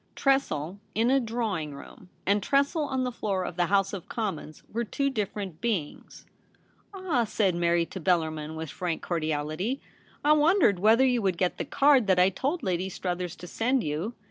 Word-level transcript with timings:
Tressel 0.15 0.79
in 0.95 1.11
a 1.11 1.19
drawine 1.21 1.73
room 1.73 2.09
and 2.25 2.41
Tressel 2.41 2.81
on 2.85 3.03
the 3.03 3.11
floor 3.11 3.43
of 3.45 3.55
the 3.55 3.67
House 3.67 3.93
of 3.93 4.09
Commons 4.09 4.63
were 4.73 4.83
two 4.83 5.11
different 5.11 5.61
beings.' 5.61 6.25
Ah!' 6.91 7.23
said 7.23 7.53
Mary 7.53 7.85
to 7.85 7.99
Bellarmin, 8.01 8.55
with 8.55 8.71
frank 8.71 9.03
cordiality, 9.03 9.79
* 10.01 10.23
I 10.25 10.31
wondered 10.33 10.79
whether 10.79 11.05
you 11.05 11.21
would 11.21 11.37
get 11.37 11.59
the 11.59 11.65
card 11.65 12.07
that 12.07 12.17
I 12.17 12.29
told 12.29 12.63
Lady 12.63 12.89
Struthers 12.89 13.35
to 13.35 13.45
send 13.45 13.83
you. 13.83 14.15